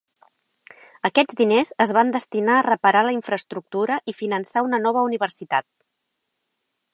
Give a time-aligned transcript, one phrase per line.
[1.09, 5.69] Aquests diners es van destinar a reparar la infraestructura i finançar una nova universitat.